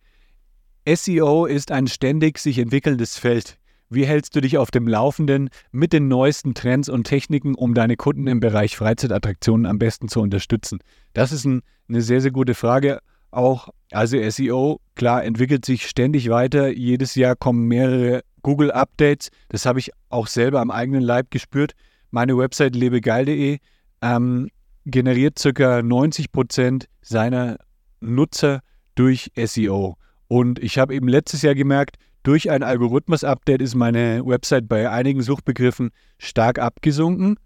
SEO 0.88 1.46
ist 1.46 1.72
ein 1.72 1.88
ständig 1.88 2.38
sich 2.38 2.58
entwickelndes 2.58 3.18
Feld. 3.18 3.58
Wie 3.88 4.04
hältst 4.04 4.34
du 4.34 4.40
dich 4.40 4.58
auf 4.58 4.70
dem 4.70 4.88
Laufenden 4.88 5.48
mit 5.70 5.92
den 5.92 6.08
neuesten 6.08 6.54
Trends 6.54 6.88
und 6.88 7.04
Techniken, 7.04 7.54
um 7.54 7.74
deine 7.74 7.96
Kunden 7.96 8.26
im 8.26 8.40
Bereich 8.40 8.76
Freizeitattraktionen 8.76 9.66
am 9.66 9.78
besten 9.78 10.08
zu 10.08 10.20
unterstützen? 10.20 10.80
Das 11.12 11.32
ist 11.32 11.44
ein, 11.44 11.62
eine 11.88 12.02
sehr, 12.02 12.20
sehr 12.20 12.32
gute 12.32 12.54
Frage 12.54 13.00
auch, 13.30 13.68
also 13.92 14.18
SEO, 14.30 14.80
klar, 14.94 15.24
entwickelt 15.24 15.64
sich 15.64 15.86
ständig 15.86 16.30
weiter. 16.30 16.68
Jedes 16.68 17.14
Jahr 17.14 17.36
kommen 17.36 17.66
mehrere 17.66 18.22
Google-Updates. 18.42 19.30
Das 19.48 19.66
habe 19.66 19.78
ich 19.78 19.90
auch 20.08 20.26
selber 20.26 20.60
am 20.60 20.70
eigenen 20.70 21.02
Leib 21.02 21.30
gespürt. 21.30 21.72
Meine 22.10 22.36
Website 22.38 22.74
lebegeil.de 22.74 23.58
ähm, 24.02 24.48
generiert 24.86 25.42
ca. 25.54 25.82
90 25.82 26.32
Prozent 26.32 26.88
seiner 27.02 27.58
Nutzer 28.00 28.60
durch 28.94 29.30
SEO. 29.36 29.96
Und 30.28 30.58
ich 30.58 30.78
habe 30.78 30.94
eben 30.94 31.08
letztes 31.08 31.42
Jahr 31.42 31.54
gemerkt, 31.54 31.96
durch 32.26 32.50
ein 32.50 32.64
Algorithmus-Update 32.64 33.62
ist 33.62 33.76
meine 33.76 34.26
Website 34.26 34.68
bei 34.68 34.90
einigen 34.90 35.22
Suchbegriffen 35.22 35.90
stark 36.18 36.58
abgesunken. 36.58 37.38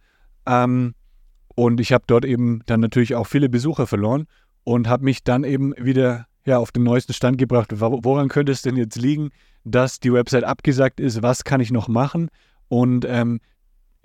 Ähm, 0.46 0.94
und 1.54 1.80
ich 1.80 1.92
habe 1.92 2.04
dort 2.06 2.25
eben 2.25 2.62
dann 2.64 2.80
natürlich 2.80 3.14
auch 3.14 3.26
viele 3.26 3.50
Besucher 3.50 3.87
verloren 3.87 4.26
und 4.64 4.88
habe 4.88 5.04
mich 5.04 5.22
dann 5.22 5.44
eben 5.44 5.75
wieder 5.76 6.26
ja, 6.46 6.56
auf 6.56 6.72
den 6.72 6.84
neuesten 6.84 7.12
Stand 7.12 7.37
gebracht. 7.37 7.72
Woran 7.75 8.28
könnte 8.28 8.52
es 8.52 8.62
denn 8.62 8.76
jetzt 8.76 8.96
liegen, 8.96 9.32
dass 9.64 10.00
die 10.00 10.14
Website 10.14 10.44
abgesagt 10.44 10.99
ist? 10.99 11.22
Was 11.22 11.44
kann 11.44 11.60
ich 11.60 11.70
noch 11.70 11.88
machen? 11.88 12.30
Und 12.68 13.04
ähm, 13.06 13.40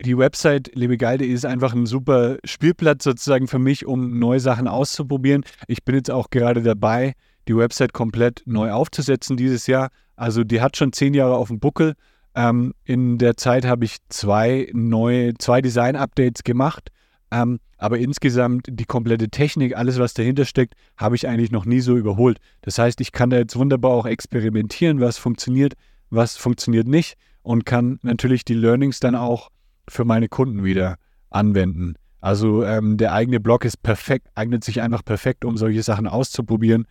die 0.02 0.18
Website 0.18 0.76
lebegeil.de 0.76 1.26
ist 1.26 1.46
einfach 1.46 1.74
ein 1.74 1.86
super 1.86 2.36
Spielplatz 2.44 3.06
sozusagen 3.06 3.48
für 3.48 3.60
mich, 3.60 3.86
um 3.86 4.20
neue 4.20 4.42
Sachen 4.42 4.68
auszuprobieren. 4.68 5.46
Ich 5.70 5.86
bin 5.86 5.96
jetzt 5.96 6.12
auch 6.12 6.30
gerade 6.32 6.62
dabei, 6.62 7.14
die 7.48 7.56
Website 7.56 7.94
komplett 7.94 8.44
neu 8.46 8.72
aufzusetzen 8.72 9.38
dieses 9.38 9.68
Jahr. 9.68 9.90
Also 10.16 10.44
die 10.44 10.62
hat 10.62 10.78
schon 10.78 10.94
zehn 10.94 11.14
Jahre 11.14 11.36
auf 11.36 11.50
dem 11.50 11.60
Buckel. 11.60 11.94
Ähm, 12.36 12.74
in 12.84 13.18
der 13.18 13.38
Zeit 13.38 13.66
habe 13.66 13.86
ich 13.86 13.98
zwei 14.10 14.70
neue, 14.74 15.34
zwei 15.36 15.62
Design-Updates 15.62 16.44
gemacht 16.44 16.92
ähm, 17.32 17.60
aber 17.78 17.98
insgesamt 17.98 18.68
die 18.70 18.86
komplette 18.86 19.30
Technik, 19.30 19.76
alles, 19.76 20.00
was 20.00 20.14
dahinter 20.14 20.46
steckt, 20.46 20.76
habe 20.96 21.16
ich 21.16 21.28
eigentlich 21.28 21.52
noch 21.52 21.66
nie 21.66 21.82
so 21.82 21.98
überholt. 21.98 22.40
Das 22.62 22.78
heißt, 22.78 23.02
ich 23.02 23.12
kann 23.12 23.30
da 23.30 23.38
jetzt 23.38 23.58
wunderbar 23.58 23.92
auch 23.92 24.06
experimentieren, 24.06 25.02
was 25.02 25.18
funktioniert, 25.18 25.74
was 26.10 26.38
funktioniert 26.38 26.88
nicht 26.88 27.16
und 27.42 27.66
kann 27.66 28.00
natürlich 28.04 28.46
die 28.46 28.54
Learnings 28.54 29.00
dann 29.00 29.16
auch 29.16 29.50
für 29.88 30.06
meine 30.06 30.30
Kunden 30.30 30.64
wieder 30.64 30.96
anwenden. 31.30 31.96
Also 32.22 32.64
ähm, 32.64 32.98
der 32.98 33.14
eigene 33.14 33.40
Blog 33.40 33.66
ist 33.66 33.84
perfekt, 33.84 34.28
eignet 34.36 34.64
sich 34.64 34.82
einfach 34.82 35.04
perfekt, 35.04 35.46
um 35.46 35.58
solche 35.58 35.84
Sachen 35.84 36.08
auszuprobieren 36.08 36.86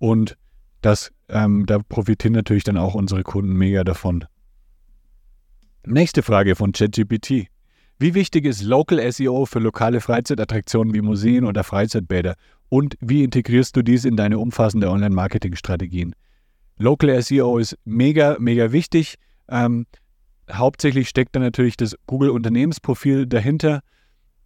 und 0.00 0.36
das, 0.80 1.12
ähm, 1.28 1.66
da 1.66 1.78
profitieren 1.78 2.32
natürlich 2.32 2.64
dann 2.64 2.78
auch 2.78 2.94
unsere 2.94 3.22
Kunden 3.22 3.52
mega 3.52 3.84
davon. 3.84 4.24
Nächste 5.86 6.22
Frage 6.22 6.56
von 6.56 6.72
ChatGPT. 6.72 7.46
Wie 7.98 8.14
wichtig 8.14 8.46
ist 8.46 8.62
Local 8.62 9.12
SEO 9.12 9.44
für 9.44 9.58
lokale 9.58 10.00
Freizeitattraktionen 10.00 10.94
wie 10.94 11.02
Museen 11.02 11.44
oder 11.44 11.64
Freizeitbäder? 11.64 12.34
Und 12.70 12.96
wie 13.00 13.22
integrierst 13.24 13.76
du 13.76 13.82
dies 13.82 14.06
in 14.06 14.16
deine 14.16 14.38
umfassende 14.38 14.90
Online-Marketing-Strategien? 14.90 16.14
Local 16.78 17.20
SEO 17.22 17.58
ist 17.58 17.76
mega, 17.84 18.36
mega 18.40 18.72
wichtig. 18.72 19.16
Ähm, 19.50 19.86
hauptsächlich 20.50 21.10
steckt 21.10 21.36
da 21.36 21.40
natürlich 21.40 21.76
das 21.76 21.94
Google-Unternehmensprofil 22.06 23.26
dahinter. 23.26 23.82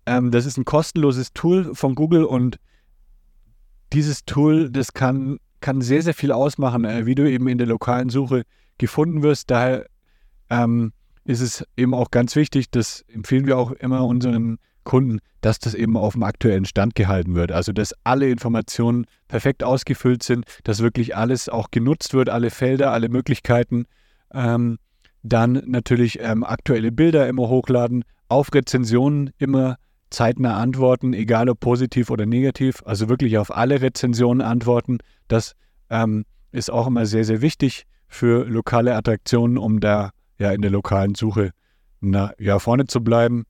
Ähm, 0.07 0.33
das 0.33 0.47
ist 0.47 0.57
ein 0.57 0.65
kostenloses 0.65 1.33
Tool 1.33 1.77
von 1.77 1.95
Google 1.95 2.25
und 2.25 2.59
dieses 3.95 4.25
Tool, 4.25 4.71
das 4.71 4.93
kann, 4.93 5.39
kann 5.61 5.81
sehr, 5.81 6.03
sehr 6.03 6.15
viel 6.15 6.33
ausmachen, 6.33 6.85
äh, 6.85 7.07
wie 7.07 7.15
du 7.15 7.31
eben 7.31 7.49
in 7.49 7.59
der 7.59 7.67
lokalen 7.67 8.11
Suche 8.11 8.43
gefunden 8.79 9.23
wirst. 9.23 9.51
Daher 9.51 9.87
ähm, 10.51 10.93
ist 11.25 11.41
es 11.41 11.65
eben 11.77 11.95
auch 11.95 12.11
ganz 12.11 12.37
wichtig, 12.37 12.71
das 12.71 13.05
empfehlen 13.09 13.47
wir 13.47 13.57
auch 13.57 13.73
immer 13.73 14.05
unseren 14.05 14.59
Kunden, 14.83 15.21
dass 15.41 15.59
das 15.59 15.75
eben 15.75 15.97
auf 15.97 16.13
dem 16.13 16.23
aktuellen 16.23 16.67
Stand 16.67 16.95
gehalten 16.95 17.35
wird. 17.35 17.53
Also 17.53 17.73
dass 17.73 17.95
alle 18.05 18.29
Informationen 18.29 19.07
perfekt 19.29 19.65
ausgefüllt 19.65 20.23
sind, 20.23 20.45
dass 20.65 20.81
wirklich 20.81 21.17
alles 21.17 21.49
auch 21.49 21.71
genutzt 21.71 22.13
wird, 22.13 22.29
alle 22.29 22.51
Felder, 22.51 22.93
alle 22.93 23.09
Möglichkeiten. 23.09 23.87
Ähm, 24.33 24.79
dann 25.23 25.63
natürlich 25.67 26.21
ähm, 26.21 26.45
aktuelle 26.45 26.93
Bilder 26.93 27.27
immer 27.29 27.49
hochladen, 27.49 28.05
auf 28.29 28.53
Rezensionen 28.53 29.31
immer 29.39 29.77
zeitnah 30.15 30.57
antworten, 30.57 31.13
egal 31.13 31.49
ob 31.49 31.61
positiv 31.61 32.11
oder 32.11 32.25
negativ. 32.25 32.83
Also 32.87 33.09
wirklich 33.09 33.37
auf 33.39 33.55
alle 33.55 33.81
Rezensionen 33.81 34.41
antworten. 34.41 34.99
Das 35.29 35.55
ähm, 35.91 36.25
ist 36.53 36.71
auch 36.71 36.87
immer 36.87 37.05
sehr, 37.05 37.25
sehr 37.25 37.43
wichtig 37.43 37.85
für 38.07 38.45
lokale 38.45 38.95
Attraktionen, 38.95 39.59
um 39.59 39.81
da 39.81 40.11
ja 40.39 40.53
in 40.53 40.63
der 40.63 40.71
lokalen 40.71 41.15
Suche 41.15 41.51
na, 42.01 42.33
ja, 42.39 42.59
vorne 42.59 42.87
zu 42.87 43.03
bleiben. 43.03 43.45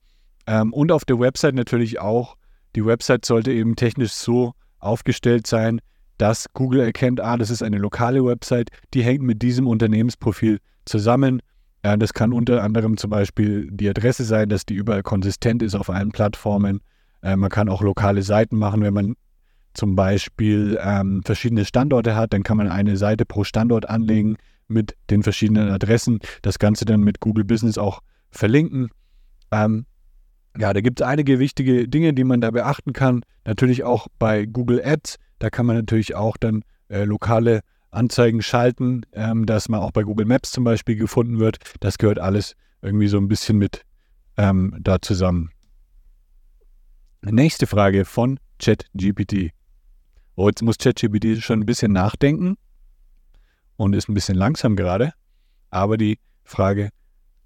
Ähm, 0.47 0.73
und 0.73 0.91
auf 0.91 1.05
der 1.05 1.19
Website 1.19 1.55
natürlich 1.55 1.99
auch. 1.99 2.35
Die 2.75 2.85
Website 2.85 3.25
sollte 3.25 3.51
eben 3.51 3.75
technisch 3.75 4.11
so 4.11 4.53
aufgestellt 4.79 5.47
sein, 5.47 5.79
dass 6.17 6.47
Google 6.53 6.81
erkennt, 6.81 7.19
ah, 7.21 7.37
das 7.37 7.49
ist 7.49 7.61
eine 7.61 7.77
lokale 7.77 8.23
Website, 8.25 8.69
die 8.93 9.03
hängt 9.03 9.21
mit 9.21 9.41
diesem 9.41 9.67
Unternehmensprofil 9.67 10.59
zusammen. 10.85 11.41
Ja, 11.85 11.95
das 11.97 12.15
kann 12.15 12.33
unter 12.33 12.63
anderem 12.63 12.97
zum 12.97 13.11
Beispiel 13.11 13.69
die 13.69 13.87
Adresse 13.87 14.23
sein, 14.23 14.49
dass 14.49 14.65
die 14.65 14.73
überall 14.73 15.03
konsistent 15.03 15.61
ist 15.61 15.75
auf 15.75 15.91
allen 15.91 16.11
Plattformen. 16.11 16.81
Äh, 17.21 17.35
man 17.35 17.51
kann 17.51 17.69
auch 17.69 17.83
lokale 17.83 18.23
Seiten 18.23 18.57
machen, 18.57 18.81
wenn 18.81 18.95
man 18.95 19.15
zum 19.75 19.95
Beispiel 19.95 20.79
ähm, 20.81 21.21
verschiedene 21.23 21.63
Standorte 21.63 22.15
hat, 22.15 22.33
dann 22.33 22.41
kann 22.41 22.57
man 22.57 22.69
eine 22.69 22.97
Seite 22.97 23.23
pro 23.23 23.43
Standort 23.43 23.87
anlegen 23.87 24.37
mit 24.67 24.95
den 25.11 25.21
verschiedenen 25.21 25.69
Adressen. 25.69 26.21
Das 26.41 26.57
Ganze 26.57 26.85
dann 26.85 27.01
mit 27.01 27.19
Google 27.19 27.43
Business 27.43 27.77
auch 27.77 27.99
verlinken. 28.31 28.89
Ähm, 29.51 29.85
ja, 30.57 30.73
da 30.73 30.81
gibt 30.81 31.01
es 31.01 31.05
einige 31.05 31.37
wichtige 31.37 31.87
Dinge, 31.87 32.15
die 32.15 32.23
man 32.23 32.41
da 32.41 32.49
beachten 32.49 32.93
kann. 32.93 33.21
Natürlich 33.45 33.83
auch 33.83 34.07
bei 34.17 34.47
Google 34.47 34.81
Ads. 34.83 35.17
Da 35.37 35.51
kann 35.51 35.67
man 35.67 35.75
natürlich 35.75 36.15
auch 36.15 36.35
dann 36.37 36.63
äh, 36.89 37.03
lokale 37.03 37.59
Anzeigen 37.95 38.41
schalten, 38.41 39.05
ähm, 39.13 39.45
dass 39.45 39.69
man 39.69 39.79
auch 39.79 39.91
bei 39.91 40.03
Google 40.03 40.25
Maps 40.25 40.51
zum 40.51 40.63
Beispiel 40.63 40.95
gefunden 40.95 41.39
wird. 41.39 41.57
Das 41.79 41.97
gehört 41.97 42.19
alles 42.19 42.55
irgendwie 42.81 43.07
so 43.07 43.17
ein 43.17 43.27
bisschen 43.27 43.57
mit 43.57 43.83
ähm, 44.37 44.75
da 44.79 45.01
zusammen. 45.01 45.51
Nächste 47.21 47.65
Frage 47.65 48.05
von 48.05 48.39
ChatGPT. 48.59 49.51
Oh, 50.35 50.47
jetzt 50.47 50.61
muss 50.61 50.77
ChatGPT 50.77 51.41
schon 51.41 51.61
ein 51.61 51.65
bisschen 51.65 51.91
nachdenken 51.91 52.57
und 53.77 53.95
ist 53.95 54.09
ein 54.09 54.13
bisschen 54.13 54.35
langsam 54.35 54.75
gerade. 54.75 55.13
Aber 55.69 55.97
die 55.97 56.19
Frage 56.43 56.89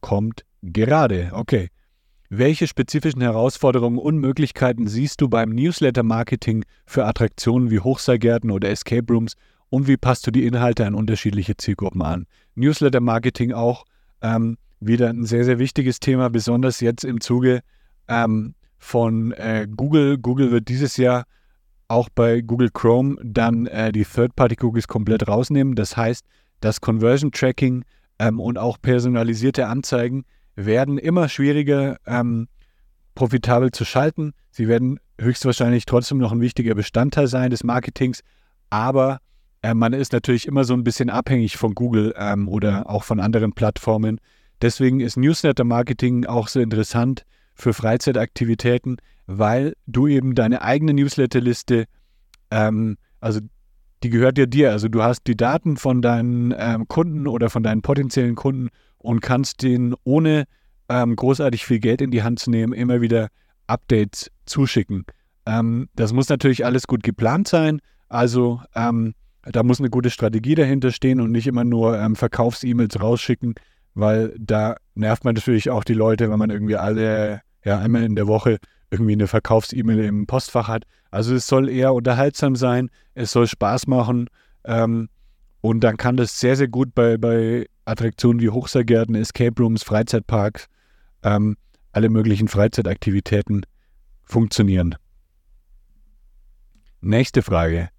kommt 0.01 0.43
gerade. 0.61 1.29
Okay. 1.33 1.69
Welche 2.31 2.67
spezifischen 2.67 3.21
Herausforderungen 3.21 3.97
und 3.97 4.19
Möglichkeiten 4.19 4.87
siehst 4.87 5.19
du 5.21 5.29
beim 5.29 5.49
Newsletter-Marketing 5.49 6.63
für 6.85 7.05
Attraktionen 7.05 7.71
wie 7.71 7.79
Hochseilgärten 7.79 8.51
oder 8.51 8.69
Escape 8.69 9.11
Rooms 9.11 9.33
und 9.69 9.87
wie 9.87 9.97
passt 9.97 10.25
du 10.25 10.31
die 10.31 10.45
Inhalte 10.45 10.85
an 10.85 10.95
unterschiedliche 10.95 11.57
Zielgruppen 11.57 12.01
an? 12.01 12.25
Newsletter-Marketing 12.55 13.53
auch 13.53 13.85
ähm, 14.21 14.57
wieder 14.79 15.09
ein 15.09 15.25
sehr, 15.25 15.45
sehr 15.45 15.59
wichtiges 15.59 15.99
Thema, 15.99 16.29
besonders 16.29 16.79
jetzt 16.79 17.03
im 17.03 17.21
Zuge 17.21 17.61
ähm, 18.07 18.55
von 18.77 19.31
äh, 19.33 19.67
Google. 19.69 20.17
Google 20.17 20.51
wird 20.51 20.67
dieses 20.69 20.97
Jahr 20.97 21.25
auch 21.87 22.09
bei 22.09 22.41
Google 22.41 22.69
Chrome 22.71 23.17
dann 23.23 23.65
äh, 23.67 23.91
die 23.91 24.05
Third-Party-Cookies 24.05 24.87
komplett 24.87 25.27
rausnehmen. 25.27 25.75
Das 25.75 25.97
heißt, 25.97 26.25
das 26.61 26.81
Conversion-Tracking 26.81 27.83
ähm, 28.19 28.39
und 28.39 28.57
auch 28.57 28.77
personalisierte 28.81 29.67
Anzeigen 29.67 30.25
werden 30.55 30.97
immer 30.97 31.29
schwieriger 31.29 31.97
ähm, 32.05 32.47
profitabel 33.15 33.71
zu 33.71 33.85
schalten. 33.85 34.33
Sie 34.51 34.67
werden 34.67 34.99
höchstwahrscheinlich 35.19 35.85
trotzdem 35.85 36.19
noch 36.19 36.31
ein 36.31 36.41
wichtiger 36.41 36.75
Bestandteil 36.75 37.27
sein 37.27 37.49
des 37.49 37.63
Marketings, 37.63 38.21
aber 38.69 39.19
äh, 39.61 39.73
man 39.73 39.93
ist 39.93 40.13
natürlich 40.13 40.47
immer 40.47 40.63
so 40.63 40.73
ein 40.73 40.83
bisschen 40.83 41.09
abhängig 41.09 41.57
von 41.57 41.75
Google 41.75 42.13
ähm, 42.17 42.47
oder 42.47 42.89
auch 42.89 43.03
von 43.03 43.19
anderen 43.19 43.53
Plattformen. 43.53 44.19
Deswegen 44.61 44.99
ist 44.99 45.17
Newsletter-Marketing 45.17 46.25
auch 46.25 46.47
so 46.47 46.59
interessant 46.59 47.25
für 47.55 47.73
Freizeitaktivitäten, 47.73 48.97
weil 49.27 49.73
du 49.85 50.07
eben 50.07 50.35
deine 50.35 50.61
eigene 50.61 50.93
Newsletterliste, 50.93 51.85
ähm, 52.51 52.97
also 53.19 53.39
die 54.03 54.09
gehört 54.09 54.37
ja 54.37 54.45
dir. 54.45 54.71
Also 54.71 54.87
du 54.87 55.03
hast 55.03 55.27
die 55.27 55.35
Daten 55.35 55.77
von 55.77 56.01
deinen 56.01 56.53
ähm, 56.57 56.87
Kunden 56.87 57.27
oder 57.27 57.49
von 57.49 57.63
deinen 57.63 57.81
potenziellen 57.81 58.35
Kunden 58.35 58.69
und 58.97 59.21
kannst 59.21 59.61
denen 59.61 59.93
ohne 60.03 60.45
ähm, 60.87 61.15
großartig 61.15 61.65
viel 61.65 61.79
Geld 61.79 62.01
in 62.01 62.11
die 62.11 62.23
Hand 62.23 62.39
zu 62.39 62.49
nehmen, 62.49 62.73
immer 62.73 63.01
wieder 63.01 63.29
Updates 63.67 64.31
zuschicken. 64.45 65.05
Ähm, 65.45 65.89
das 65.95 66.13
muss 66.13 66.29
natürlich 66.29 66.65
alles 66.65 66.87
gut 66.87 67.03
geplant 67.03 67.47
sein. 67.47 67.81
Also 68.07 68.61
ähm, 68.73 69.13
da 69.51 69.63
muss 69.63 69.79
eine 69.79 69.89
gute 69.89 70.09
Strategie 70.09 70.55
dahinter 70.55 70.91
stehen 70.91 71.19
und 71.19 71.31
nicht 71.31 71.47
immer 71.47 71.63
nur 71.63 71.97
ähm, 71.99 72.15
Verkaufs-E-Mails 72.15 73.01
rausschicken, 73.01 73.55
weil 73.95 74.35
da 74.39 74.75
nervt 74.95 75.25
man 75.25 75.35
natürlich 75.35 75.69
auch 75.69 75.83
die 75.83 75.93
Leute, 75.93 76.29
wenn 76.29 76.39
man 76.39 76.49
irgendwie 76.49 76.75
alle, 76.75 77.41
ja, 77.63 77.79
einmal 77.79 78.03
in 78.03 78.15
der 78.15 78.27
Woche 78.27 78.57
irgendwie 78.91 79.13
eine 79.13 79.27
Verkaufs-E-Mail 79.27 79.99
im 80.05 80.27
Postfach 80.27 80.67
hat. 80.67 80.83
Also 81.11 81.35
es 81.35 81.47
soll 81.47 81.69
eher 81.69 81.93
unterhaltsam 81.93 82.55
sein, 82.55 82.89
es 83.15 83.31
soll 83.31 83.47
Spaß 83.47 83.87
machen 83.87 84.29
ähm, 84.65 85.09
und 85.61 85.81
dann 85.83 85.97
kann 85.97 86.17
das 86.17 86.39
sehr, 86.39 86.55
sehr 86.55 86.67
gut 86.67 86.93
bei, 86.93 87.17
bei 87.17 87.65
Attraktionen 87.85 88.41
wie 88.41 88.49
Hochseilgärten, 88.49 89.15
Escape 89.15 89.61
Rooms, 89.61 89.83
Freizeitparks, 89.83 90.67
ähm, 91.23 91.57
alle 91.91 92.09
möglichen 92.09 92.47
Freizeitaktivitäten 92.47 93.65
funktionieren. 94.23 94.95
Nächste 97.01 97.41
Frage. 97.41 97.89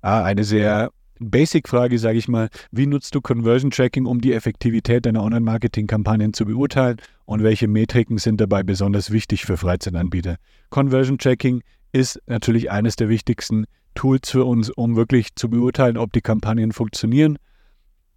Ah, 0.00 0.22
eine 0.22 0.44
sehr 0.44 0.90
Basic-Frage, 1.20 1.98
sage 1.98 2.18
ich 2.18 2.28
mal. 2.28 2.48
Wie 2.70 2.86
nutzt 2.86 3.14
du 3.14 3.20
Conversion 3.20 3.70
Tracking, 3.70 4.06
um 4.06 4.20
die 4.20 4.32
Effektivität 4.32 5.06
deiner 5.06 5.22
Online-Marketing-Kampagnen 5.22 6.32
zu 6.32 6.44
beurteilen 6.44 6.98
und 7.24 7.42
welche 7.42 7.66
Metriken 7.66 8.18
sind 8.18 8.40
dabei 8.40 8.62
besonders 8.62 9.10
wichtig 9.10 9.44
für 9.44 9.56
Freizeitanbieter? 9.56 10.36
Conversion 10.70 11.18
Tracking 11.18 11.62
ist 11.92 12.20
natürlich 12.26 12.70
eines 12.70 12.96
der 12.96 13.08
wichtigsten 13.08 13.64
Tools 13.94 14.30
für 14.30 14.44
uns, 14.44 14.70
um 14.70 14.96
wirklich 14.96 15.34
zu 15.34 15.50
beurteilen, 15.50 15.96
ob 15.96 16.12
die 16.12 16.20
Kampagnen 16.20 16.72
funktionieren. 16.72 17.38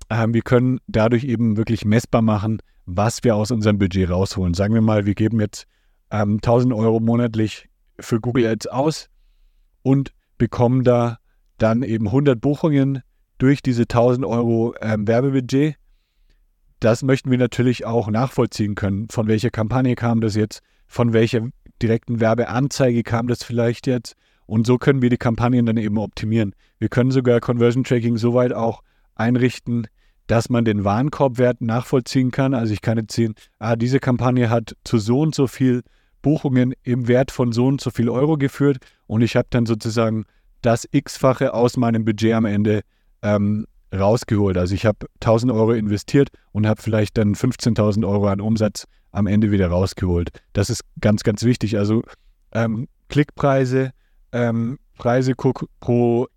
Ähm, 0.09 0.33
wir 0.33 0.41
können 0.41 0.79
dadurch 0.87 1.23
eben 1.23 1.57
wirklich 1.57 1.85
messbar 1.85 2.21
machen, 2.21 2.61
was 2.85 3.23
wir 3.23 3.35
aus 3.35 3.49
unserem 3.49 3.79
Budget 3.79 4.09
rausholen. 4.09 4.53
Sagen 4.53 4.73
wir 4.73 4.81
mal, 4.81 5.05
wir 5.05 5.15
geben 5.15 5.39
jetzt 5.39 5.65
ähm, 6.11 6.35
1000 6.35 6.73
Euro 6.73 6.99
monatlich 6.99 7.69
für 7.99 8.19
Google 8.19 8.45
Ads 8.45 8.67
aus 8.67 9.09
und 9.81 10.11
bekommen 10.37 10.83
da 10.83 11.17
dann 11.61 11.83
eben 11.83 12.07
100 12.07 12.39
Buchungen 12.39 13.01
durch 13.37 13.61
diese 13.61 13.83
1000 13.83 14.25
Euro 14.25 14.73
ähm, 14.81 15.07
Werbebudget. 15.07 15.75
Das 16.79 17.03
möchten 17.03 17.29
wir 17.29 17.37
natürlich 17.37 17.85
auch 17.85 18.09
nachvollziehen 18.09 18.75
können. 18.75 19.07
Von 19.09 19.27
welcher 19.27 19.51
Kampagne 19.51 19.95
kam 19.95 20.21
das 20.21 20.35
jetzt? 20.35 20.61
Von 20.87 21.13
welcher 21.13 21.47
direkten 21.81 22.19
Werbeanzeige 22.19 23.03
kam 23.03 23.27
das 23.27 23.43
vielleicht 23.43 23.87
jetzt? 23.87 24.15
Und 24.47 24.65
so 24.67 24.77
können 24.77 25.01
wir 25.01 25.09
die 25.09 25.17
Kampagnen 25.17 25.65
dann 25.65 25.77
eben 25.77 25.97
optimieren. 25.97 26.53
Wir 26.79 26.89
können 26.89 27.11
sogar 27.11 27.39
Conversion 27.39 27.83
Tracking 27.83 28.17
soweit 28.17 28.53
auch 28.53 28.81
einrichten, 29.15 29.87
dass 30.27 30.49
man 30.49 30.65
den 30.65 30.83
Warenkorbwert 30.83 31.61
nachvollziehen 31.61 32.31
kann. 32.31 32.53
Also 32.53 32.73
ich 32.73 32.81
kann 32.81 32.97
jetzt 32.97 33.13
sehen, 33.13 33.35
ah, 33.59 33.75
diese 33.75 33.99
Kampagne 33.99 34.49
hat 34.49 34.75
zu 34.83 34.97
so 34.97 35.21
und 35.21 35.35
so 35.35 35.47
viel 35.47 35.83
Buchungen 36.21 36.73
im 36.83 37.07
Wert 37.07 37.31
von 37.31 37.51
so 37.51 37.67
und 37.67 37.81
so 37.81 37.91
viel 37.91 38.09
Euro 38.09 38.37
geführt 38.37 38.77
und 39.07 39.21
ich 39.21 39.35
habe 39.35 39.47
dann 39.49 39.65
sozusagen 39.65 40.25
das 40.61 40.87
x-fache 40.91 41.53
aus 41.53 41.77
meinem 41.77 42.05
Budget 42.05 42.33
am 42.33 42.45
Ende 42.45 42.81
ähm, 43.21 43.65
rausgeholt. 43.93 44.57
Also 44.57 44.75
ich 44.75 44.85
habe 44.85 45.07
1000 45.15 45.51
Euro 45.51 45.73
investiert 45.73 46.29
und 46.51 46.67
habe 46.67 46.81
vielleicht 46.81 47.17
dann 47.17 47.35
15.000 47.35 48.07
Euro 48.07 48.27
an 48.27 48.41
Umsatz 48.41 48.85
am 49.11 49.27
Ende 49.27 49.51
wieder 49.51 49.67
rausgeholt. 49.67 50.29
Das 50.53 50.69
ist 50.69 50.83
ganz, 50.99 51.23
ganz 51.23 51.43
wichtig. 51.43 51.77
Also 51.77 52.03
ähm, 52.53 52.87
Klickpreise 53.09 53.91
ähm, 54.31 54.79
Preise 54.97 55.33
pro 55.35 56.27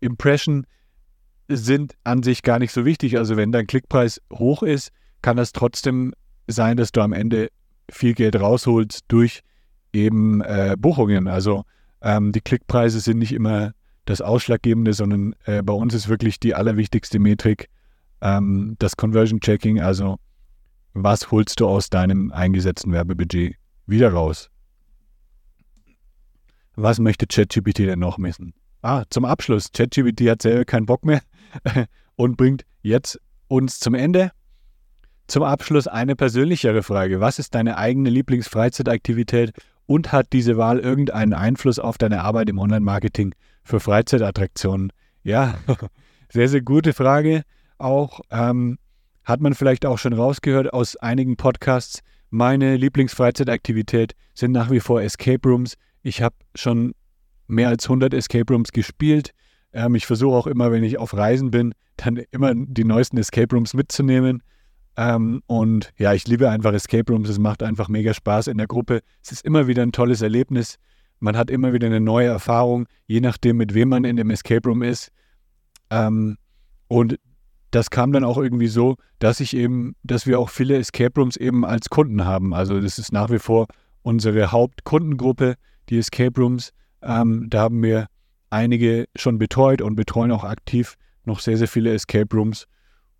Impression 0.00 0.66
sind 1.48 1.94
an 2.04 2.22
sich 2.22 2.42
gar 2.42 2.58
nicht 2.58 2.72
so 2.72 2.84
wichtig. 2.84 3.18
Also 3.18 3.36
wenn 3.36 3.52
dein 3.52 3.66
Klickpreis 3.66 4.20
hoch 4.32 4.62
ist, 4.62 4.90
kann 5.22 5.36
das 5.36 5.52
trotzdem 5.52 6.14
sein, 6.46 6.76
dass 6.76 6.92
du 6.92 7.00
am 7.00 7.12
Ende 7.12 7.48
viel 7.90 8.14
Geld 8.14 8.36
rausholst 8.40 9.00
durch 9.08 9.42
eben 9.92 10.40
äh, 10.40 10.76
Buchungen. 10.78 11.28
Also 11.28 11.64
ähm, 12.02 12.32
die 12.32 12.40
Klickpreise 12.40 13.00
sind 13.00 13.18
nicht 13.18 13.32
immer 13.32 13.72
das 14.04 14.20
Ausschlaggebende, 14.20 14.92
sondern 14.92 15.34
äh, 15.44 15.62
bei 15.62 15.72
uns 15.72 15.94
ist 15.94 16.08
wirklich 16.08 16.40
die 16.40 16.54
allerwichtigste 16.54 17.18
Metrik 17.18 17.68
ähm, 18.20 18.76
das 18.78 18.96
Conversion 18.96 19.40
Checking. 19.40 19.80
Also 19.80 20.18
was 20.94 21.30
holst 21.30 21.60
du 21.60 21.66
aus 21.66 21.90
deinem 21.90 22.32
eingesetzten 22.32 22.92
Werbebudget 22.92 23.56
wieder 23.86 24.12
raus? 24.12 24.50
Was 26.74 26.98
möchte 26.98 27.26
ChatGPT 27.26 27.80
denn 27.80 27.98
noch 27.98 28.18
messen? 28.18 28.54
Ah, 28.80 29.04
zum 29.10 29.24
Abschluss. 29.24 29.70
ChatGPT 29.72 30.28
hat 30.28 30.42
selber 30.42 30.64
keinen 30.64 30.86
Bock 30.86 31.04
mehr 31.04 31.22
und 32.16 32.36
bringt 32.36 32.64
jetzt 32.82 33.20
uns 33.48 33.78
zum 33.78 33.94
Ende. 33.94 34.32
Zum 35.28 35.42
Abschluss 35.44 35.86
eine 35.86 36.16
persönlichere 36.16 36.82
Frage. 36.82 37.20
Was 37.20 37.38
ist 37.38 37.54
deine 37.54 37.76
eigene 37.76 38.10
Lieblingsfreizeitaktivität 38.10 39.52
und 39.86 40.12
hat 40.12 40.32
diese 40.32 40.56
Wahl 40.56 40.78
irgendeinen 40.78 41.32
Einfluss 41.32 41.78
auf 41.78 41.98
deine 41.98 42.22
Arbeit 42.22 42.48
im 42.48 42.58
Online-Marketing 42.58 43.34
für 43.64 43.80
Freizeitattraktionen? 43.80 44.92
Ja, 45.22 45.54
sehr, 46.32 46.48
sehr 46.48 46.62
gute 46.62 46.92
Frage. 46.92 47.42
Auch 47.78 48.20
ähm, 48.30 48.78
hat 49.24 49.40
man 49.40 49.54
vielleicht 49.54 49.86
auch 49.86 49.98
schon 49.98 50.12
rausgehört 50.12 50.72
aus 50.72 50.96
einigen 50.96 51.36
Podcasts. 51.36 52.00
Meine 52.30 52.76
Lieblingsfreizeitaktivität 52.76 54.14
sind 54.34 54.52
nach 54.52 54.70
wie 54.70 54.80
vor 54.80 55.02
Escape 55.02 55.48
Rooms. 55.48 55.74
Ich 56.02 56.22
habe 56.22 56.34
schon 56.54 56.94
mehr 57.46 57.68
als 57.68 57.84
100 57.84 58.14
Escape 58.14 58.52
Rooms 58.52 58.72
gespielt. 58.72 59.32
Ähm, 59.72 59.94
ich 59.94 60.06
versuche 60.06 60.36
auch 60.36 60.46
immer, 60.46 60.72
wenn 60.72 60.84
ich 60.84 60.98
auf 60.98 61.14
Reisen 61.14 61.50
bin, 61.50 61.74
dann 61.96 62.16
immer 62.30 62.52
die 62.54 62.84
neuesten 62.84 63.18
Escape 63.18 63.54
Rooms 63.54 63.74
mitzunehmen. 63.74 64.42
Ähm, 64.96 65.42
und 65.46 65.92
ja, 65.98 66.12
ich 66.12 66.26
liebe 66.26 66.50
einfach 66.50 66.72
Escape 66.72 67.10
Rooms. 67.10 67.28
Es 67.28 67.38
macht 67.38 67.62
einfach 67.62 67.88
mega 67.88 68.12
Spaß 68.12 68.48
in 68.48 68.58
der 68.58 68.66
Gruppe. 68.66 69.00
Es 69.22 69.32
ist 69.32 69.44
immer 69.44 69.66
wieder 69.66 69.82
ein 69.82 69.92
tolles 69.92 70.22
Erlebnis. 70.22 70.78
man 71.20 71.36
hat 71.36 71.50
immer 71.50 71.72
wieder 71.72 71.86
eine 71.86 72.00
neue 72.00 72.26
Erfahrung, 72.26 72.86
je 73.06 73.20
nachdem, 73.20 73.56
mit 73.56 73.74
wem 73.74 73.90
man 73.90 74.04
in 74.04 74.16
dem 74.16 74.30
Escape 74.30 74.68
Room 74.68 74.82
ist. 74.82 75.10
Ähm, 75.90 76.36
und 76.88 77.18
das 77.70 77.90
kam 77.90 78.12
dann 78.12 78.24
auch 78.24 78.38
irgendwie 78.38 78.68
so, 78.68 78.96
dass 79.18 79.40
ich 79.40 79.56
eben, 79.56 79.94
dass 80.02 80.26
wir 80.26 80.38
auch 80.38 80.50
viele 80.50 80.76
Escape 80.76 81.18
Rooms 81.18 81.36
eben 81.36 81.64
als 81.64 81.88
Kunden 81.90 82.24
haben. 82.24 82.52
Also 82.52 82.80
das 82.80 82.98
ist 82.98 83.12
nach 83.12 83.30
wie 83.30 83.38
vor 83.38 83.66
unsere 84.02 84.52
Hauptkundengruppe, 84.52 85.54
die 85.88 85.98
Escape 85.98 86.38
Rooms. 86.40 86.72
Ähm, 87.02 87.46
da 87.48 87.60
haben 87.60 87.82
wir 87.82 88.08
einige 88.50 89.06
schon 89.16 89.38
betreut 89.38 89.80
und 89.80 89.94
betreuen 89.94 90.32
auch 90.32 90.44
aktiv 90.44 90.96
noch 91.24 91.40
sehr, 91.40 91.56
sehr 91.56 91.68
viele 91.68 91.94
Escape 91.94 92.36
Rooms. 92.36 92.66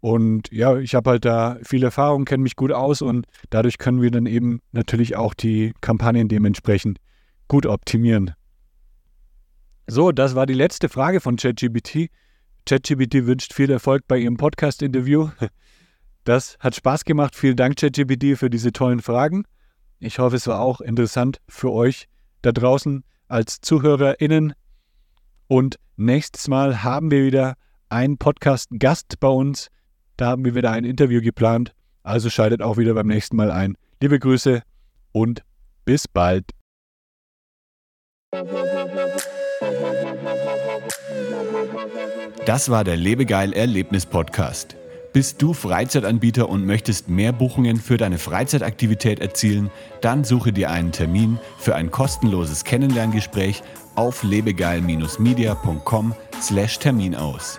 Und 0.03 0.51
ja, 0.51 0.79
ich 0.79 0.97
habe 0.97 1.11
halt 1.11 1.25
da 1.25 1.59
viel 1.63 1.85
Erfahrung, 1.85 2.25
kenne 2.25 2.43
mich 2.43 2.57
gut 2.57 2.73
aus 2.73 3.03
und 3.03 3.25
dadurch 3.51 3.79
können 3.79 4.03
wir 4.03 4.11
dann 4.11 4.27
eben 4.27 4.59
natürlich 4.73 5.15
auch 5.15 5.33
die 5.33 5.75
Kampagnen 5.81 6.27
dementsprechend 6.27 6.99
gut 7.47 7.67
optimieren. 7.67 8.33
So, 9.87 10.11
das 10.11 10.35
war 10.35 10.47
die 10.47 10.55
letzte 10.55 10.89
Frage 10.89 11.21
von 11.21 11.37
ChatGPT. 11.37 12.11
ChatGPT 12.67 13.27
wünscht 13.27 13.55
viel 13.55 13.71
Erfolg 13.71 14.03
bei 14.09 14.19
Ihrem 14.19 14.37
Podcast-Interview. 14.37 15.31
Das 16.25 16.57
hat 16.61 16.77
Spaß 16.77 17.05
gemacht. 17.05 17.35
Vielen 17.35 17.57
Dank, 17.57 17.77
ChatGPT, 17.77 18.39
für 18.39 18.49
diese 18.49 18.73
tollen 18.73 19.03
Fragen. 19.03 19.43
Ich 19.99 20.21
hoffe, 20.21 20.37
es 20.37 20.47
war 20.47 20.61
auch 20.61 20.81
interessant 20.81 21.39
für 21.49 21.73
euch 21.73 22.07
da 22.43 22.53
draußen 22.53 23.03
als 23.27 23.61
ZuhörerInnen. 23.61 24.53
Und 25.49 25.81
nächstes 25.97 26.47
Mal 26.47 26.85
haben 26.85 27.11
wir 27.11 27.25
wieder 27.25 27.55
einen 27.89 28.19
Podcast-Gast 28.19 29.19
bei 29.19 29.27
uns. 29.27 29.72
Da 30.23 30.29
haben 30.29 30.45
wir 30.45 30.55
wieder 30.55 30.71
ein 30.71 30.85
Interview 30.85 31.21
geplant. 31.21 31.75
Also 32.05 32.31
schaltet 32.31 32.63
auch 32.63 32.77
wieder 32.77 32.95
beim 32.95 33.09
nächsten 33.09 33.35
Mal 33.35 33.51
ein. 33.51 33.77
Liebe 34.01 34.21
Grüße 34.21 34.63
und 35.11 35.43
bis 35.85 36.07
bald. 36.07 36.45
Das 42.47 42.71
war 42.71 42.85
der 42.85 42.95
Lebegeil 42.95 43.53
Erlebnis 43.53 44.07
Podcast. 44.07 44.77
Bist 45.13 45.43
du 45.43 45.55
Freizeitanbieter 45.55 46.49
und 46.49 46.67
möchtest 46.67 47.09
mehr 47.09 47.33
Buchungen 47.33 47.79
für 47.79 47.97
deine 47.97 48.19
Freizeitaktivität 48.19 49.19
erzielen? 49.19 49.73
Dann 50.03 50.23
suche 50.23 50.53
dir 50.53 50.71
einen 50.71 50.93
Termin 50.93 51.41
für 51.59 51.75
ein 51.75 51.91
kostenloses 51.91 52.63
Kennenlerngespräch 52.63 53.65
auf 53.97 54.23
lebegeil-media.com/termin 54.23 57.17
aus. 57.17 57.59